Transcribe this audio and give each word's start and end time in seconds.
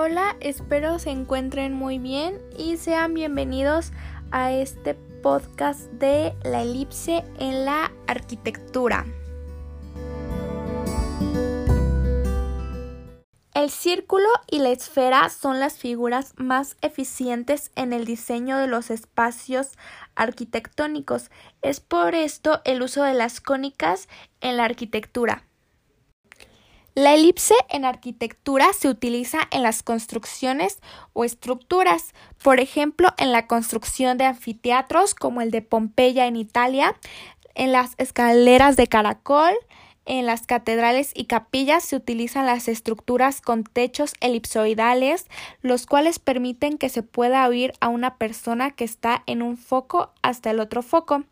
Hola, 0.00 0.36
espero 0.38 1.00
se 1.00 1.10
encuentren 1.10 1.74
muy 1.74 1.98
bien 1.98 2.40
y 2.56 2.76
sean 2.76 3.14
bienvenidos 3.14 3.90
a 4.30 4.52
este 4.52 4.94
podcast 4.94 5.90
de 5.90 6.36
la 6.44 6.62
elipse 6.62 7.24
en 7.40 7.64
la 7.64 7.90
arquitectura. 8.06 9.04
El 13.54 13.70
círculo 13.70 14.28
y 14.48 14.60
la 14.60 14.68
esfera 14.68 15.28
son 15.30 15.58
las 15.58 15.78
figuras 15.78 16.32
más 16.36 16.76
eficientes 16.80 17.72
en 17.74 17.92
el 17.92 18.04
diseño 18.04 18.56
de 18.56 18.68
los 18.68 18.92
espacios 18.92 19.72
arquitectónicos. 20.14 21.32
Es 21.60 21.80
por 21.80 22.14
esto 22.14 22.60
el 22.64 22.82
uso 22.82 23.02
de 23.02 23.14
las 23.14 23.40
cónicas 23.40 24.08
en 24.40 24.58
la 24.58 24.64
arquitectura. 24.64 25.47
La 26.98 27.14
elipse 27.14 27.54
en 27.68 27.84
arquitectura 27.84 28.72
se 28.76 28.88
utiliza 28.88 29.38
en 29.52 29.62
las 29.62 29.84
construcciones 29.84 30.80
o 31.12 31.24
estructuras, 31.24 32.12
por 32.42 32.58
ejemplo, 32.58 33.14
en 33.18 33.30
la 33.30 33.46
construcción 33.46 34.18
de 34.18 34.24
anfiteatros 34.24 35.14
como 35.14 35.40
el 35.40 35.52
de 35.52 35.62
Pompeya 35.62 36.26
en 36.26 36.34
Italia, 36.34 36.96
en 37.54 37.70
las 37.70 37.92
escaleras 37.98 38.74
de 38.74 38.88
caracol, 38.88 39.54
en 40.08 40.26
las 40.26 40.46
catedrales 40.46 41.12
y 41.14 41.26
capillas 41.26 41.84
se 41.84 41.94
utilizan 41.94 42.46
las 42.46 42.66
estructuras 42.66 43.40
con 43.40 43.62
techos 43.62 44.14
elipsoidales, 44.20 45.26
los 45.62 45.86
cuales 45.86 46.18
permiten 46.18 46.78
que 46.78 46.88
se 46.88 47.02
pueda 47.02 47.46
oír 47.46 47.74
a 47.80 47.88
una 47.88 48.16
persona 48.16 48.70
que 48.72 48.84
está 48.84 49.22
en 49.26 49.42
un 49.42 49.56
foco 49.56 50.10
hasta 50.22 50.50
el 50.50 50.60
otro 50.60 50.82
foco. 50.82 51.24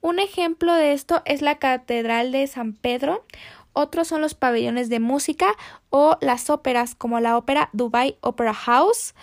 Un 0.00 0.18
ejemplo 0.18 0.72
de 0.72 0.92
esto 0.92 1.22
es 1.26 1.42
la 1.42 1.58
Catedral 1.58 2.32
de 2.32 2.46
San 2.46 2.72
Pedro, 2.72 3.24
otros 3.72 4.08
son 4.08 4.20
los 4.20 4.34
pabellones 4.34 4.88
de 4.88 5.00
música 5.00 5.52
o 5.90 6.16
las 6.20 6.50
óperas 6.50 6.94
como 6.94 7.20
la 7.20 7.36
ópera 7.36 7.68
Dubai 7.72 8.16
Opera 8.20 8.54
House, 8.54 9.14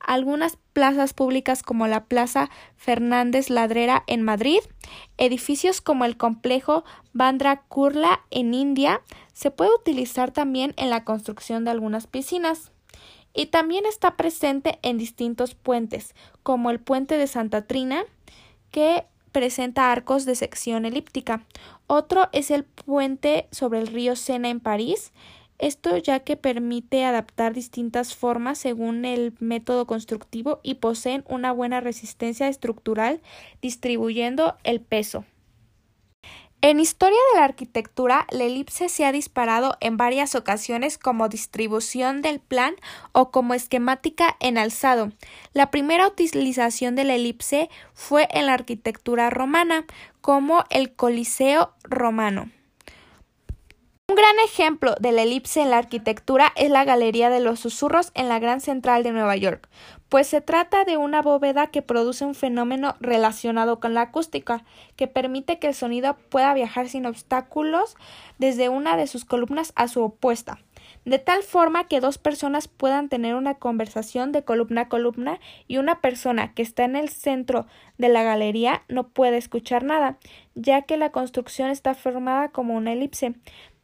algunas 0.00 0.56
plazas 0.72 1.12
públicas 1.12 1.62
como 1.62 1.86
la 1.86 2.04
Plaza 2.04 2.50
Fernández 2.76 3.50
Ladrera 3.50 4.02
en 4.06 4.22
Madrid, 4.22 4.60
edificios 5.18 5.80
como 5.80 6.04
el 6.04 6.16
complejo 6.16 6.84
Bandra 7.12 7.62
Kurla 7.68 8.20
en 8.30 8.54
India, 8.54 9.02
se 9.32 9.50
puede 9.50 9.74
utilizar 9.74 10.32
también 10.32 10.74
en 10.76 10.90
la 10.90 11.04
construcción 11.04 11.64
de 11.64 11.70
algunas 11.70 12.06
piscinas. 12.06 12.72
Y 13.32 13.46
también 13.46 13.86
está 13.86 14.16
presente 14.16 14.78
en 14.82 14.98
distintos 14.98 15.54
puentes, 15.54 16.14
como 16.42 16.70
el 16.70 16.80
puente 16.80 17.16
de 17.16 17.28
Santa 17.28 17.66
Trina, 17.66 18.02
que 18.72 19.04
presenta 19.30 19.92
arcos 19.92 20.24
de 20.24 20.34
sección 20.34 20.84
elíptica. 20.84 21.44
Otro 21.86 22.28
es 22.32 22.50
el 22.50 22.64
puente 22.64 23.48
sobre 23.52 23.80
el 23.80 23.86
río 23.86 24.16
Sena 24.16 24.48
en 24.48 24.60
París. 24.60 25.12
Esto 25.60 25.98
ya 25.98 26.20
que 26.20 26.38
permite 26.38 27.04
adaptar 27.04 27.52
distintas 27.52 28.16
formas 28.16 28.56
según 28.56 29.04
el 29.04 29.34
método 29.40 29.86
constructivo 29.86 30.58
y 30.62 30.76
poseen 30.76 31.22
una 31.28 31.52
buena 31.52 31.80
resistencia 31.80 32.48
estructural 32.48 33.20
distribuyendo 33.60 34.56
el 34.64 34.80
peso. 34.80 35.26
En 36.62 36.80
historia 36.80 37.18
de 37.32 37.40
la 37.40 37.44
arquitectura, 37.44 38.26
la 38.30 38.44
elipse 38.44 38.88
se 38.88 39.04
ha 39.04 39.12
disparado 39.12 39.76
en 39.80 39.98
varias 39.98 40.34
ocasiones 40.34 40.96
como 40.96 41.28
distribución 41.28 42.22
del 42.22 42.40
plan 42.40 42.74
o 43.12 43.30
como 43.30 43.52
esquemática 43.52 44.36
en 44.40 44.56
alzado. 44.56 45.10
La 45.52 45.70
primera 45.70 46.06
utilización 46.06 46.96
de 46.96 47.04
la 47.04 47.16
elipse 47.16 47.68
fue 47.92 48.28
en 48.30 48.46
la 48.46 48.54
arquitectura 48.54 49.28
romana, 49.28 49.84
como 50.22 50.64
el 50.70 50.94
Coliseo 50.94 51.74
romano. 51.82 52.50
Gran 54.30 54.44
ejemplo 54.44 54.94
de 55.00 55.10
la 55.10 55.22
elipse 55.22 55.60
en 55.60 55.70
la 55.70 55.78
arquitectura 55.78 56.52
es 56.54 56.70
la 56.70 56.84
Galería 56.84 57.30
de 57.30 57.40
los 57.40 57.58
Susurros 57.58 58.12
en 58.14 58.28
la 58.28 58.38
Gran 58.38 58.60
Central 58.60 59.02
de 59.02 59.10
Nueva 59.10 59.34
York, 59.34 59.68
pues 60.08 60.28
se 60.28 60.40
trata 60.40 60.84
de 60.84 60.96
una 60.96 61.20
bóveda 61.20 61.66
que 61.66 61.82
produce 61.82 62.24
un 62.24 62.36
fenómeno 62.36 62.94
relacionado 63.00 63.80
con 63.80 63.92
la 63.92 64.02
acústica, 64.02 64.62
que 64.94 65.08
permite 65.08 65.58
que 65.58 65.66
el 65.66 65.74
sonido 65.74 66.16
pueda 66.28 66.54
viajar 66.54 66.88
sin 66.88 67.06
obstáculos 67.06 67.96
desde 68.38 68.68
una 68.68 68.96
de 68.96 69.08
sus 69.08 69.24
columnas 69.24 69.72
a 69.74 69.88
su 69.88 70.00
opuesta, 70.00 70.60
de 71.04 71.18
tal 71.18 71.42
forma 71.42 71.88
que 71.88 72.00
dos 72.00 72.18
personas 72.18 72.68
puedan 72.68 73.08
tener 73.08 73.34
una 73.34 73.54
conversación 73.54 74.32
de 74.32 74.44
columna 74.44 74.82
a 74.82 74.88
columna 74.88 75.40
y 75.66 75.78
una 75.78 76.00
persona 76.00 76.54
que 76.54 76.62
está 76.62 76.84
en 76.84 76.94
el 76.94 77.08
centro 77.08 77.66
de 77.98 78.08
la 78.08 78.22
galería 78.22 78.82
no 78.88 79.08
puede 79.08 79.38
escuchar 79.38 79.82
nada, 79.82 80.18
ya 80.54 80.82
que 80.82 80.96
la 80.96 81.10
construcción 81.10 81.70
está 81.70 81.94
formada 81.94 82.50
como 82.50 82.74
una 82.74 82.92
elipse. 82.92 83.34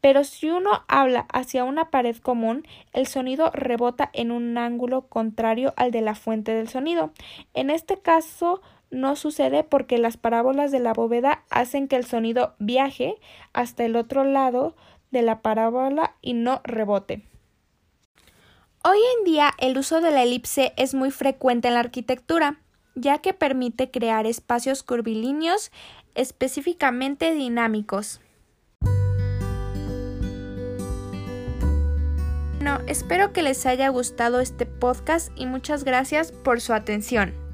Pero 0.07 0.23
si 0.23 0.51
uno 0.51 0.85
habla 0.87 1.27
hacia 1.33 1.65
una 1.65 1.91
pared 1.91 2.17
común, 2.19 2.65
el 2.93 3.09
sonido 3.09 3.51
rebota 3.53 4.09
en 4.13 4.31
un 4.31 4.57
ángulo 4.57 5.09
contrario 5.09 5.75
al 5.77 5.91
de 5.91 6.01
la 6.01 6.15
fuente 6.15 6.55
del 6.55 6.69
sonido. 6.69 7.11
En 7.55 7.71
este 7.71 7.99
caso 7.99 8.63
no 8.93 9.17
sucede 9.17 9.65
porque 9.65 9.99
las 9.99 10.17
parábolas 10.17 10.71
de 10.71 10.79
la 10.79 10.93
bóveda 10.93 11.43
hacen 11.51 11.89
que 11.89 11.97
el 11.97 12.05
sonido 12.05 12.55
viaje 12.61 13.17
hasta 13.53 13.85
el 13.85 13.97
otro 13.97 14.23
lado 14.23 14.77
de 15.11 15.23
la 15.23 15.43
parábola 15.43 16.15
y 16.23 16.35
no 16.35 16.61
rebote. 16.63 17.25
Hoy 18.85 18.99
en 19.19 19.25
día 19.25 19.51
el 19.59 19.77
uso 19.77 20.01
de 20.01 20.13
la 20.13 20.23
elipse 20.23 20.73
es 20.77 20.95
muy 20.95 21.11
frecuente 21.11 21.67
en 21.67 21.75
la 21.75 21.81
arquitectura, 21.81 22.61
ya 22.95 23.19
que 23.19 23.35
permite 23.35 23.91
crear 23.91 24.25
espacios 24.25 24.85
curvilíneos 24.85 25.73
específicamente 26.15 27.35
dinámicos. 27.35 28.21
Espero 32.87 33.33
que 33.33 33.43
les 33.43 33.67
haya 33.67 33.89
gustado 33.89 34.41
este 34.41 34.67
podcast 34.67 35.31
y 35.37 35.47
muchas 35.47 35.85
gracias 35.85 36.33
por 36.33 36.61
su 36.61 36.73
atención. 36.73 37.46